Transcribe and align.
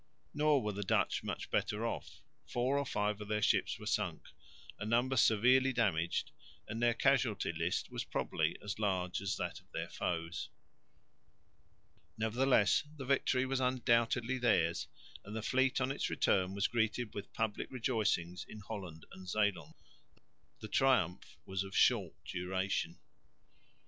Nor 0.33 0.63
were 0.63 0.71
the 0.71 0.81
Dutch 0.81 1.21
much 1.21 1.51
better 1.51 1.85
off. 1.85 2.23
Four 2.47 2.79
or 2.79 2.87
five 2.87 3.21
of 3.21 3.27
their 3.27 3.43
ships 3.43 3.77
were 3.77 3.85
sunk, 3.85 4.29
a 4.79 4.83
number 4.83 5.15
severely 5.15 5.71
damaged, 5.71 6.31
and 6.67 6.81
their 6.81 6.95
casualty 6.95 7.51
list 7.53 7.91
was 7.91 8.03
probably 8.03 8.57
as 8.63 8.79
large 8.79 9.21
as 9.21 9.37
that 9.37 9.59
of 9.59 9.71
their 9.73 9.89
foes. 9.89 10.49
Nevertheless 12.17 12.83
the 12.97 13.05
victory 13.05 13.45
was 13.45 13.59
undoubtedly 13.59 14.39
theirs; 14.39 14.87
and 15.23 15.35
the 15.35 15.43
fleet 15.43 15.79
on 15.79 15.91
its 15.91 16.09
return 16.09 16.55
was 16.55 16.65
greeted 16.67 17.13
with 17.13 17.31
public 17.33 17.69
rejoicings 17.69 18.43
in 18.49 18.59
Holland 18.61 19.05
and 19.11 19.29
Zeeland. 19.29 19.75
The 20.61 20.67
triumph 20.67 21.37
was 21.45 21.63
of 21.63 21.77
short 21.77 22.15
duration. 22.25 22.97